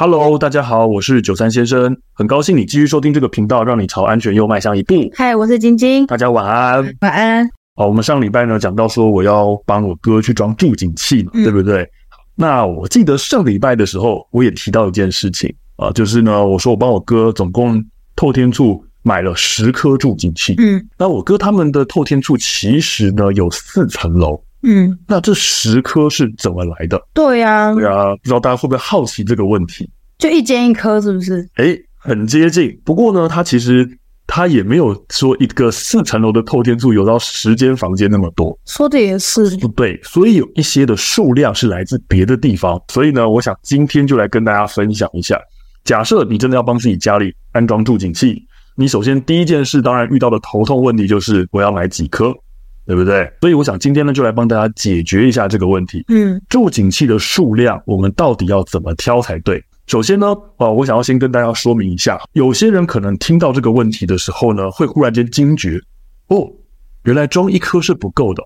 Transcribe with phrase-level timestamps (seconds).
[0.00, 4.94] Hello，大家好，我是九三先生，很高兴你继续收听这个频道，让你朝安全又迈向一步。
[5.16, 7.50] 嗨，我是晶晶，大家晚安，晚安。
[7.74, 11.84] 好，我们上礼拜呢讲到说我要帮我哥去装助警器嘛，嗯、对不对？
[12.36, 17.84] 那我记得上礼拜的时候，我也提到一件事情啊，就是呢，我说我帮我哥总共
[18.14, 24.40] 透天处买了十颗助警器，嗯，那我哥他们的透天处其实呢有四层楼。
[24.62, 27.00] 嗯，那这十颗是怎么来的？
[27.14, 29.88] 对呀，对呀，不知道大家会不会好奇这个问题？
[30.18, 31.48] 就一间一颗，是不是？
[31.58, 32.76] 诶，很接近。
[32.84, 33.88] 不过呢，它其实
[34.26, 38.58] 它也没有说一个四层楼的透天柱有到十间房间那么多。
[38.66, 40.00] 说的也是，不对。
[40.02, 42.82] 所以有一些的数量是来自别的地方。
[42.88, 45.40] 所以呢，我想今天就来跟大家分享一下。
[45.84, 52.34] 假设你真的要帮自己家里安装助景器，你首先第一件事，当然遇到的头痛问题就是我要买几颗。
[52.88, 53.30] 对不对？
[53.42, 56.02] 所以我想今天呢，就来帮大家解决一下这个问题。
[56.08, 59.62] 嗯，助警器的数量，我们到底要怎么挑才对？
[59.86, 65.78] 首先呢，啊，我想要先跟大家说明一下，有些人可能听到这个问题的时候呢，会忽然间惊觉，
[66.28, 66.50] 哦，
[67.04, 68.42] 原来装一颗是不够的。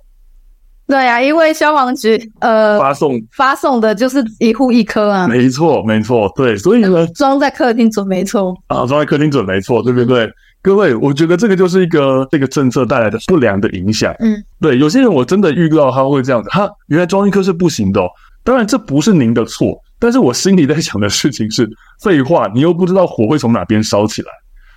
[0.88, 5.28] 对呀、啊，因为消防局呃发送发送的就是一户一颗啊。
[5.28, 10.28] 没错，没错，对，所以呢，装在客厅准没错啊，装在客厅准没错，对不对？
[10.62, 14.14] 各位，我觉得这个就是一个这个政策带来的不良的影响。
[14.20, 18.08] 嗯，对，有些人我真的遇到他会这样子，哈，原来装一颗是不行的哦。
[18.44, 21.68] 当然这不是您的错，但是我心里在想的事情是，
[22.00, 24.28] 废话，你又不知道火会从哪边烧起来，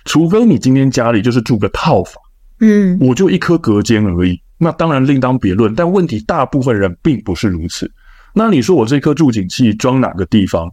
[0.04, 2.14] 除非你今天家里就是住个套房，
[2.58, 5.72] 嗯，我就一颗隔间而已，那当然另当别论。
[5.72, 7.88] 但问题大部分人并不是如此。
[8.34, 10.68] 那你说我这颗助警器装哪个地方？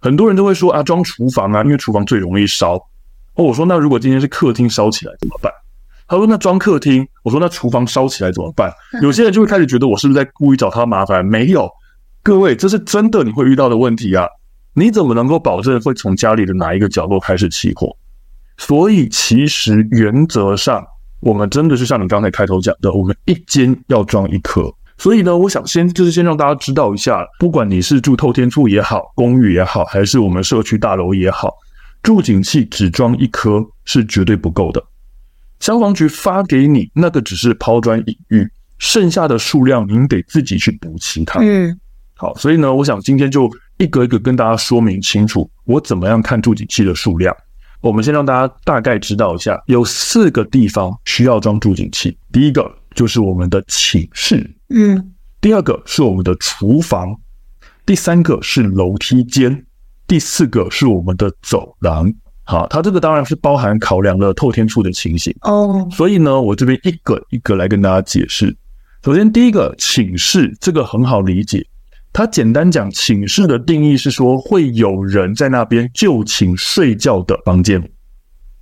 [0.00, 2.80] 很多人都会说啊，装厨房啊，因为厨房最容易烧。
[3.34, 5.52] 哦，我说那如果今天是客厅烧起来怎么办？
[6.06, 7.06] 他说那装客厅。
[7.22, 8.70] 我说那厨房烧起来怎么办？
[9.00, 11.24] 有些人就会开始觉得我是不是在故意找他麻烦？
[11.24, 11.70] 没有，
[12.22, 14.26] 各位，这是真的你会遇到的问题啊！
[14.74, 17.96] 你怎么能够保证会从家里的哪一个角落开始起火？
[18.58, 20.84] 所以其实原则上，
[21.20, 24.70] 我们真的是像你刚才开头讲的，我们一间要装一颗。
[24.98, 31.54] 所以呢，我想先就是先让大家知道一下，不管你是住透天厝也好，公寓也好，还是我们社区大楼也好。
[32.02, 34.84] 住警器只装一颗是绝对不够的，
[35.60, 41.38] 消防局发给你那个只是抛砖引玉，剩下的数量您得自己去补齐它。
[41.40, 41.78] 嗯，
[42.16, 43.48] 好，所以呢，我想今天就
[43.78, 47.34] 一个一个跟大家说明清楚，我怎么样看助警器的数量。
[47.80, 52.16] 我们先让大家大概知道一下，有四个地方需要装助警器。
[52.32, 57.16] 第一个就是我们的寝室，嗯，第二个是我们的厨房，
[57.86, 59.64] 第三个是楼梯间。
[60.12, 62.12] 第四个是我们的走廊，
[62.44, 68.54] 好，它这个当然是包含考量了透天处的情形哦，所以呢，我这边一个一个来跟大家解释。
[69.02, 71.66] 首先，第一个寝室，这个很好理解，
[72.12, 77.82] 它简单讲，寝室的定义是说会有人在那边就寝睡觉的房间。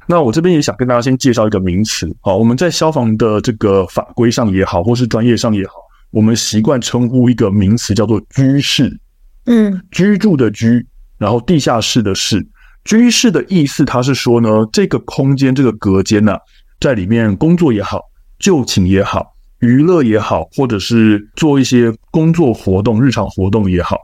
[0.06, 5.72] 那我这边也想跟大家先介绍一个名词，好，我们在消防的这个法规上也好，或是专业上也好，
[6.12, 9.00] 我们习惯称呼一个名词叫做居室，
[9.46, 10.86] 嗯，居住的居。
[11.20, 12.44] 然后地下室的室，
[12.82, 16.40] 居室的意思，它是说呢，这个空间这个隔间呢、啊，
[16.80, 18.00] 在里面工作也好，
[18.38, 23.98] 就寝也好，娱乐也好，或者是做一些工作活动、日常活动也好，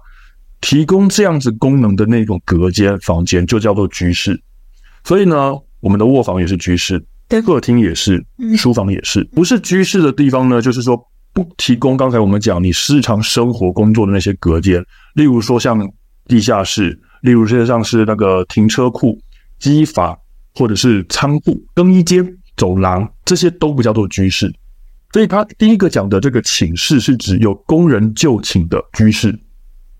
[0.60, 4.38] 提供这样子功能的那种隔间房间，就叫做居室。
[5.02, 8.22] 所以呢，我们的卧房也是居室，客厅也是，
[8.58, 9.24] 书房也是。
[9.34, 11.02] 不是居室的地方呢，就是说
[11.32, 14.84] 不提供刚才我们讲你日常生活工作的那些隔间，
[15.14, 15.80] 例如说像
[16.28, 17.00] 地下室。
[17.22, 19.18] 例如，实际上是那个停车库、
[19.58, 20.16] 机房，
[20.54, 24.52] 或者是仓库、更衣间、走廊，这些都不叫做居室。
[25.12, 29.38] 所以，他第一个讲的这个寝室是指有工人就寝的居室，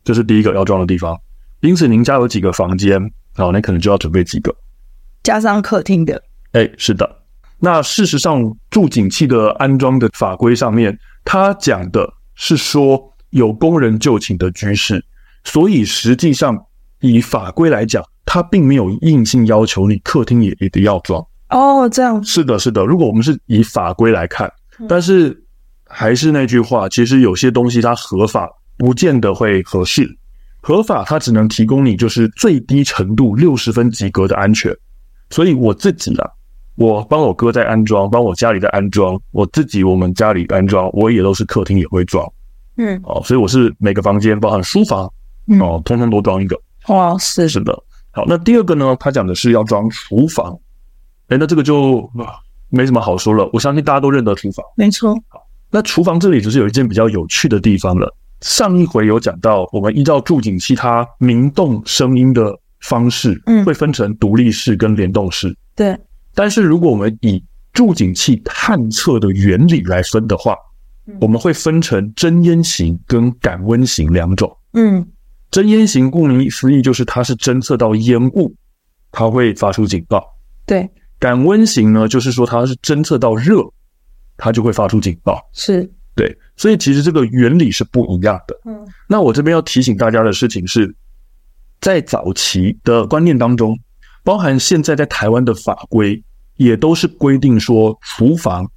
[0.04, 1.18] 这是第一个要装的地方。
[1.60, 3.00] 因此，您家有几个房间，
[3.34, 4.54] 好，那可能就要准备几个，
[5.22, 6.22] 加上客厅的。
[6.52, 7.22] 哎，是的。
[7.58, 15.02] 那事实上，住警器的安装的法规上面，它讲的是说有工人就寝的居室，
[15.44, 16.65] 所以实际上。
[17.00, 21.88] 以法规来讲，它并没有硬性要求你客厅也一定要装哦。
[21.88, 22.84] 这样是的，是的。
[22.84, 24.50] 如果我们是以法规来看，
[24.88, 25.40] 但是
[25.84, 30.08] 还是那句话，其实有些东西它合法不见得会合适。
[30.60, 34.76] 合法它只能提供你就是最低程度六十分及格的安全。
[35.30, 36.28] 所以我自己啊，
[36.74, 42.26] 我帮我哥在安装，帮我家里在安装，我自己我们家里安装，我也都是客厅也会装。
[42.76, 45.04] 嗯，哦，所以我是每个房间，包含书房
[45.60, 46.60] 哦，通通都装一个。
[46.88, 47.72] 哇，是是的，
[48.12, 48.96] 好，那第二个呢？
[48.98, 50.56] 他讲的是要装厨房，
[51.28, 52.08] 哎，那这个就
[52.68, 53.48] 没什么好说了。
[53.52, 55.14] 我相信大家都认得厨房，没错。
[55.28, 55.40] 好，
[55.70, 58.14] 那厨房这里就是有一件比较有趣的地方了。
[58.40, 65.56] 上一回有讲到，我们依照助警器它鸣动声音的方式，嗯，会分成独立式跟联动式。
[65.74, 65.96] 对。
[66.34, 67.42] 但是如果我们以
[67.72, 70.54] 助警器探测的原理来分的话，
[71.20, 74.54] 我们会分成真烟型跟感温型两种。
[74.74, 75.06] 嗯，
[75.50, 78.54] 侦烟型顾名思义就是它是侦测到烟雾，
[79.10, 80.24] 它会发出警报。
[80.64, 80.88] 对。
[81.18, 83.62] 感温型呢，就是说它是侦测到热，
[84.36, 85.40] 它就会发出警报。
[85.54, 85.90] 是。
[86.14, 88.58] 对，所以其实这个原理是不一样的。
[88.64, 90.94] 嗯，那我这边要提醒大家的事情是，
[91.80, 93.78] 在早期的观念当中，
[94.24, 96.22] 包含现在在台湾的法规，
[96.56, 98.70] 也都是规定说，厨房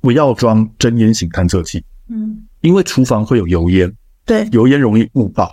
[0.00, 1.84] 不要装真烟型探测器。
[2.08, 3.92] 嗯，因为厨房会有油烟，
[4.24, 5.52] 对，油烟容易误报。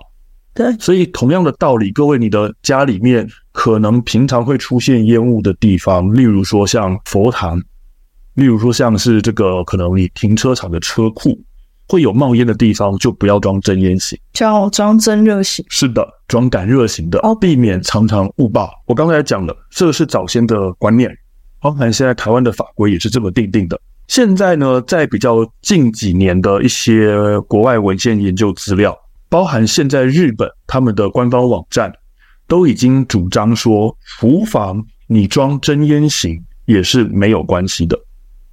[0.55, 7.61] 对，所以同样的道理，各位，你的家里面可能平常会出现烟雾的地方，例如说像佛堂。
[8.35, 11.39] 例如说，像是这个可能你停车场的车库
[11.87, 15.63] 会有冒烟的地方，就不要装真烟型，叫装真热型。
[15.69, 18.69] 是的，装感热型的，避免常常误报。
[18.87, 21.09] 我刚才讲了，这是早先的观念，
[21.61, 23.79] 包含现在台湾的法规也是这么定定的。
[24.09, 28.93] 现在呢，在比较近几年的一些国外文献研究资料，
[29.35, 31.91] 包含现在日本他们的官方网站
[32.47, 37.99] 都已经主张说，厨房你装真烟型也是没有关系的。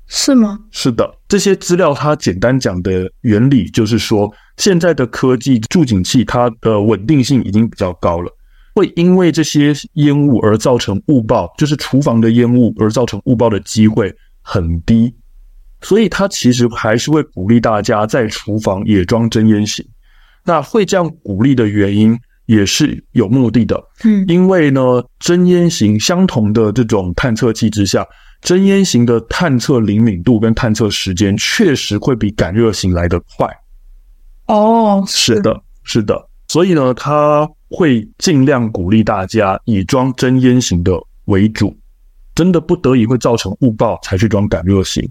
[0.08, 0.58] 是吗？
[0.72, 8.28] 是的，这些资料它简单讲的原理就是说，现在的科技助警器它的稳定性已经比较高了，
[8.74, 15.14] 会因为这些烟雾而造成误报，就是厨房的烟雾而造成误报的机会很低，
[15.80, 19.86] 所以它其实还是会鼓励大家在厨房也装真烟型。
[20.44, 24.80] 那会这样鼓励的原因也是有目的的，嗯，因为呢，
[25.18, 28.06] 真烟型相同的这种探测器之下。
[28.40, 33.48] 真烟型的探测灵敏度跟探测时间确实会比感热型来得快。
[34.46, 40.92] 哦，是的，是的，所以呢，他会尽量鼓励大家以装真烟型的
[41.26, 41.72] 为主，
[42.34, 45.08] 真的不得已会造成误报才去装感热型。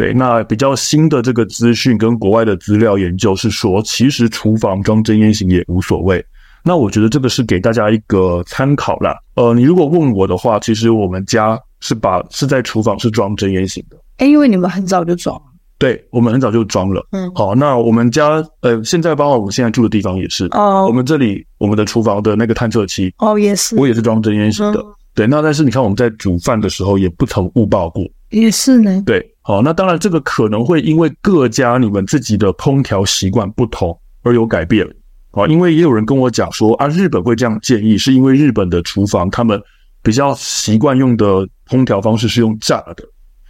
[0.00, 6.24] 对，那比较新的这个资讯跟国外的资料研究是说，其实厨房装真烟型也无所谓。
[6.64, 9.16] 那我觉得这个是给大家一个参考啦。
[9.34, 11.58] 呃，你如果问我的话，其实我们家。
[11.82, 15.40] 是把是在厨房是装真烟型的，哎，因为你们很早就装，
[15.78, 34.86] 对，我们很早就装了，嗯，好，那我们家呃，现在包括我们现在住的地方也是，哦，我们这里我们的厨房的那个探测器，哦，也是，我也是装真烟型的，嗯、对，那但是你看我们在煮饭的时候也不曾误报过，也是呢，对，好，那当然这个可能会因为各家你们自己的烹调习惯不同而有改变，
[35.32, 39.60] 啊，因为也有人跟我讲说啊，日本会这样建议，是因为日本的厨房他们。
[40.02, 43.04] 比较习惯用的烹调方式是用炸的，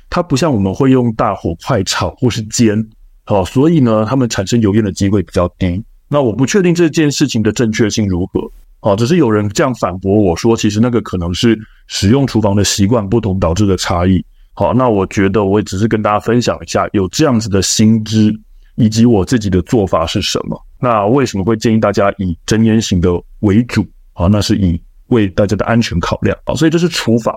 [0.09, 2.85] 它不像我们会用大火快炒或是煎，
[3.23, 5.81] 好，所以呢，他们产生油烟的机会比较低。
[6.09, 8.51] 那我不确定这件事情的正确性如何，
[8.81, 14.21] 好，只是有人这样反驳我说，其实那个可能是使用厨房的习惯不同导致的差异。
[14.55, 18.35] 好，那我觉得我也只是跟大家分享一下有这样子的心知，
[18.77, 20.61] 以及我自己的做法是什么。
[20.79, 23.11] 那为什么会建议大家以真烟型的
[23.41, 23.87] 为主？
[24.13, 24.81] 好，那是以。
[25.11, 27.37] 为大家的安全考量啊，所以这是除法。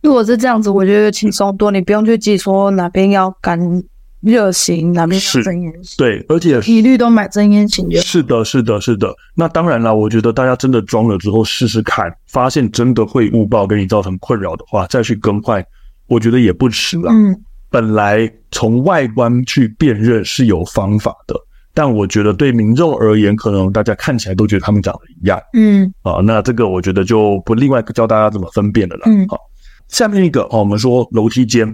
[0.00, 3.60] 如果是这样子，我觉得轻松多，你不用去记说哪边要干
[4.22, 5.94] 热型，哪边要真烟型。
[5.98, 8.00] 对，而且一律都买真烟型的。
[8.00, 9.14] 是的，是的，是的。
[9.34, 15.62] 那当然了，我觉得大家真的装了之后试试看，发现真的会误报，给你造成困扰的话，再去更换，
[16.12, 17.10] 我觉得也不迟了。
[17.10, 17.34] 嗯，
[17.70, 21.34] 本来从外观去辨认是有方法的。
[21.74, 29.38] 但我觉得对民众而言，可能大家看起来都觉得他们长得一样，嗯，啊，那这个我觉得就不另外教大家怎么分辨了啦，嗯，好，
[29.88, 31.66] 下面一个哦，我们说楼梯间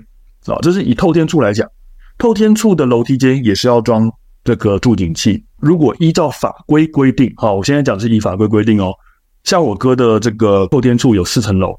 [0.46, 1.68] 啊，这是以透天厝来讲，
[2.16, 4.08] 透天厝的楼梯间也是要装
[4.44, 5.44] 这个住警器。
[5.58, 8.94] 如果依照法规规定，好，我现在讲是以法规规定哦，
[9.42, 11.76] 像我哥的这个透天厝有四层楼，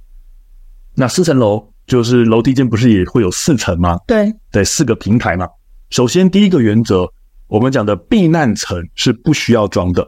[0.93, 3.97] 那四层楼就是楼梯间不是也会有四层吗？
[4.07, 5.45] 对，对，四个平台嘛。
[5.89, 7.11] 首先第一个原则。
[7.49, 10.07] 我们讲的避难层是不需要装的，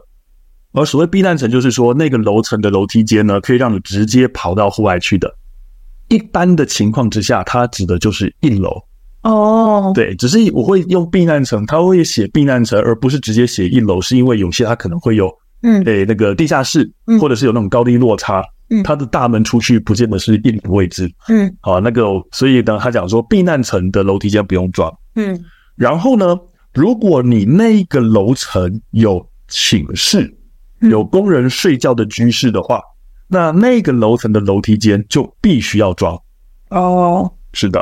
[0.74, 5.28] 而所谓避难层就是说那个楼层的楼梯间呢，可以让你直接跑到户外去的。
[6.06, 8.80] 一般的情况之下，它指的就是一楼。
[9.22, 15.28] 哦，对，只是我会用避难层，它会写避难层，而不是直接写一楼，是因为有些它可能会有，
[15.62, 16.88] 嗯，诶那个地下室，
[17.20, 18.40] 或者是有那种高低落差，
[18.72, 25.38] 嗯，它的大门出去不见得是一楼位置，嗯，好，那个所以呢，他讲说避难层的楼梯间不用装，嗯，
[25.76, 26.36] 然后呢，
[26.72, 30.34] 如果你那个楼层有寝室，
[30.80, 32.82] 有工人睡觉的居室的话，嗯、
[33.28, 36.18] 那那个楼层的楼梯间就必须要装。
[36.70, 37.80] 哦，是的，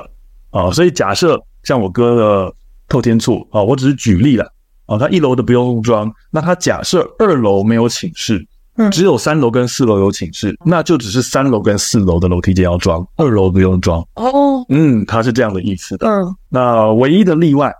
[0.50, 2.54] 啊、哦，所以假设像我哥的
[2.88, 4.52] 透天厝啊，我只是举例了。
[4.86, 8.44] 啊，他一楼的不用装，那他假设二楼没有寝室，
[8.90, 14.00] 只有三楼跟四楼有寝室，那就只是三楼跟四楼的楼梯间要装，二楼不用装。
[14.14, 16.06] 哦，嗯，它是这样的意思的。
[16.06, 17.72] 嗯，那唯一的例外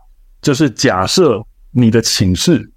[0.42, 2.70] 就是假设你的寝室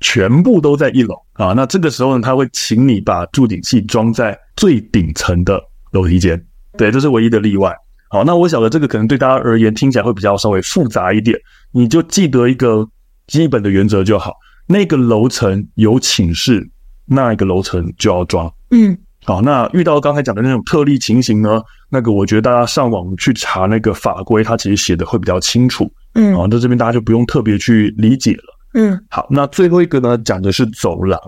[0.00, 5.60] 全部都在一楼啊，那这个时候呢，他会请你把助顶器装在最顶层的
[5.92, 6.42] 楼梯间。
[6.76, 7.74] 对，这是唯一的例外。
[8.08, 11.38] 好，那我晓得这个可能对大家而言听起来会比较稍微复杂一点，
[11.72, 12.86] 你就记得一个
[13.26, 14.34] 基本的原则就好。
[14.66, 16.68] 那个楼层有寝室，
[17.12, 18.48] 那一个楼层就要装。
[18.70, 25.90] 嗯，好，那遇到刚才讲的那种特例情形呢，那个我觉得大家上网去查那个法规，它其实写的会比较清楚。
[26.14, 28.44] 嗯，好，那这边大家就不用特别去理解了。
[28.74, 31.20] 嗯，好，那最后一个呢，讲的是走廊。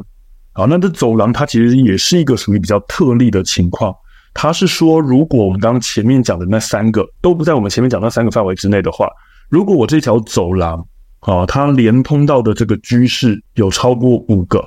[0.53, 3.93] 好，那这走廊它其实也是一个属于比较特例的情况。
[4.33, 9.09] 它是说，如果我们刚刚前面讲的那三个都不在我们前面讲那三个范围之内的话，
[9.49, 10.87] 如果我这条走廊。
[11.25, 14.61] 啊，它连通到的这个居室有超过五个，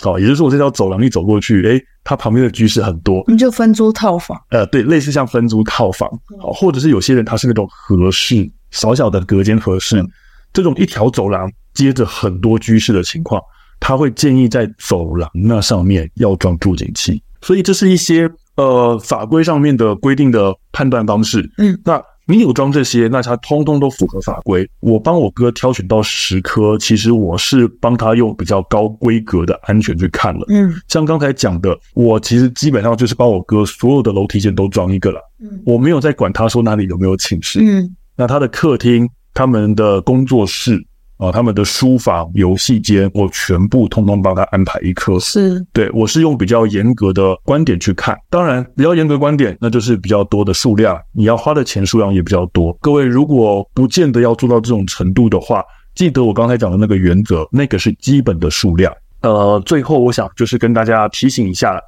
[0.00, 6.08] 好，也就是说我这条走廊一走过去，诶，它旁边的居室很多，你就分租套房，呃，对，类似像分租套房，
[6.40, 10.04] 好，或者是有些人他是那种合室，小小的隔间合室，
[10.52, 13.42] 这种一条走廊接着很多居室的情况，
[13.80, 22.02] 他会建议在走廊那上面要装助警器，所以这是一些呃法规上面的规定的判断方式，嗯，那。
[22.30, 24.68] 你有装这些，那它通通都符合法规。
[24.80, 30.44] 我帮我哥挑选到十颗，其实我是帮他用比较高规格的安全去看了。
[30.50, 35.18] 嗯，像刚才讲的，我其实基本上就是帮我哥所有的楼梯间都装一个了。
[35.40, 37.60] 嗯，我没有在管他说哪里有没有寝室。
[37.62, 40.84] 嗯，那他的客厅、他们的工作室。
[41.18, 45.18] 啊，他们的书房、游戏间，我全部通通帮他安排一颗。
[45.18, 48.16] 是，对，我是用比较严格的观点去看。
[48.30, 52.72] 当然，比较严格观点，那就是比较多的数量，你要花的钱数量也比较多。
[52.80, 55.62] 各位如果不见得要做到这种程度的话，
[55.96, 58.92] 记得我刚才讲的那个原则，那个是基本的数量。
[59.22, 61.80] 呃，最后我想就是跟大家提醒一下，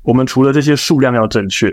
[0.00, 1.70] 我们除了这些数量要正确，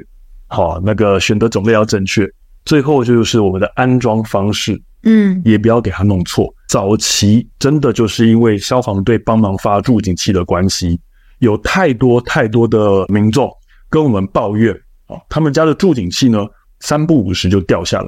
[0.47, 2.29] 好，那个选择种类要正确，
[2.65, 4.81] 最后就是我们的安装方式。
[5.07, 6.51] 嗯，也不要给它弄错。
[6.67, 10.99] 早期真的就是因为消防队帮忙发助警器的关系，
[11.39, 13.49] 有太多太多的民众
[13.89, 14.73] 跟我们抱怨
[15.07, 16.45] 啊，他们家的助警器呢，
[16.79, 18.07] 三不五时就掉下来。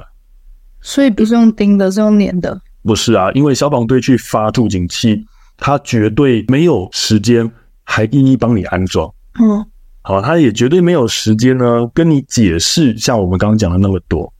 [0.80, 2.60] 所以不是用钉的，是用粘的。
[2.82, 5.24] 不是啊，因为消防队去发助警器，
[5.56, 7.50] 他绝对没有时间
[7.84, 9.12] 还一一帮你安装。
[9.40, 9.64] 嗯，
[10.02, 14.32] 好，他也绝对没有时间呢跟你解释，像我们刚刚讲的那么多。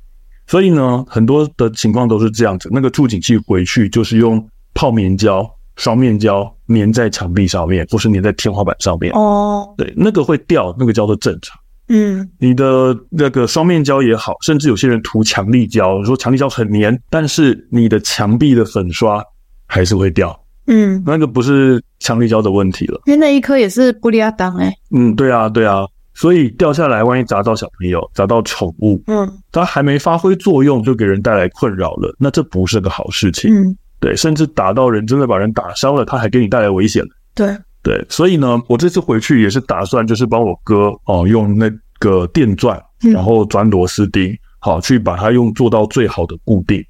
[0.49, 2.69] 所以呢，很多的情况都是这样子。
[2.73, 9.13] 那个助警器回去就是用泡棉胶、双面胶粘在墙壁上面，或是粘在天花板上面。
[9.13, 11.57] 哦，对，那个会掉，那个叫做正常。
[11.91, 19.23] 嗯，你的那个双面胶也好，甚至有些人涂强力胶，说强力胶很粘，但是你的墙壁的粉刷
[19.67, 20.39] 还是会掉。
[20.67, 24.71] 嗯，那个不是强力胶的问题了，因为那一颗也是玻璃亚当哎。
[24.95, 25.87] 嗯，对啊，对啊。
[26.19, 33.55] 所以掉下来，万一砸到小朋友、砸到宠物，嗯，它还没发挥作用就给人带来困扰了，那这不是个好事情。
[33.55, 37.05] 嗯，对，甚至打到人，真的把人打伤了，它还给你带来危险。
[37.37, 41.71] 对对，所以呢，我这次回去也是打算就是帮我哥哦，用那
[42.01, 42.83] 个电钻，
[43.15, 46.85] 然后钻螺丝钉，好去把它用做到最好的固定，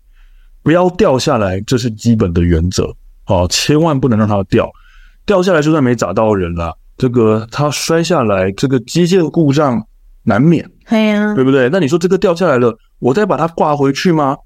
[0.63, 2.91] 不要掉下来，这是基本的原则。
[3.25, 4.71] 好，千万不能让它掉，
[5.27, 6.75] 掉下来就算没砸到人了。
[6.99, 9.83] 这个它摔下来，这个机械故障
[10.25, 11.71] 难免，对呀，对不对？
[11.71, 14.37] 那你说这个掉下来了，我再把它挂回去吗？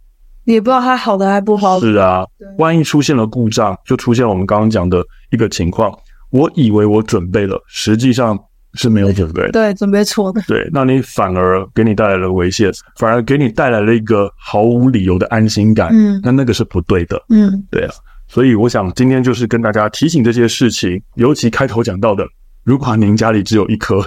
[0.45, 1.81] 也不知道它好的还不好。
[1.81, 2.25] 是啊，
[2.59, 5.93] 万一出现了故障，就出现了我们刚刚讲的一个情况。
[6.31, 8.39] 我以为我准备了，实际上
[8.75, 9.53] 是没有准备的。
[9.53, 10.43] 对，准备错的。
[10.49, 15.89] 对，那你反而给你带来了危险，反而给你带来了一个毫无理由的安心感。
[15.93, 17.23] 嗯，那那个是不对的。
[17.29, 17.93] 嗯，对啊。
[18.29, 22.27] 所以我想今天就是跟大家提醒这些事情，尤其开头讲到的。
[22.65, 24.05] 如果您家里只有一颗，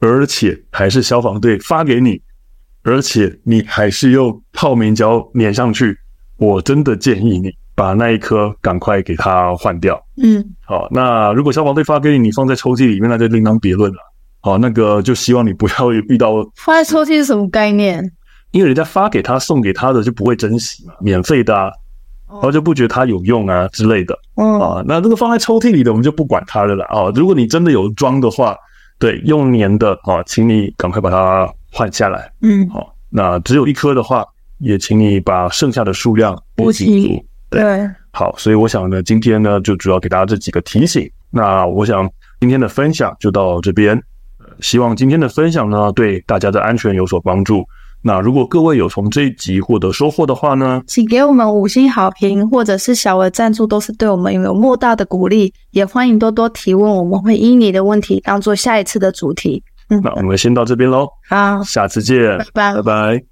[0.00, 2.20] 而且还是消防队发给你，
[2.82, 5.98] 而且你还是用泡棉胶粘上去，
[6.36, 10.00] 我真的建议你把那一颗赶快给它换掉。
[10.22, 13.98] 嗯，好，那如果消防队发给你，你放在抽屉里面，那就另当别论了。
[14.40, 18.12] 好，那个就希望你不要遇到 放在抽屉是什么概念？
[18.52, 21.70] 因为人家发给他送给他的就不会珍惜嘛，免费的啊。
[22.30, 27.10] 然后就不觉得它有用啊之类的，嗯啊，那这个放在抽屉里的我们就不管它了啦啊。
[27.14, 28.54] 如果你真的有装的话，
[28.98, 34.24] 对，用粘的啊，请你赶快把它换下来，嗯，好，那只有一颗的话，
[34.58, 37.22] 也请你把剩下的数量补齐。
[37.50, 41.10] 对，好，所以我想呢，今天呢就主要给大家这几个提醒。
[41.30, 42.08] 那我想
[42.40, 43.98] 今天的分享就到这边，
[44.60, 47.66] 希望今天的分享呢对大家的安全有所帮助。
[48.08, 55.52] 那如果各位有从这一集获得收获的话呢，请给我们五星好评，或者是小额赞助，都是对我们有莫大的鼓励。
[55.72, 59.62] 也欢迎多多提问，我们会依你的问题当做下一次的主题。
[59.90, 63.27] 嗯，那我们先到这边喽，好，下次见，拜拜，拜拜。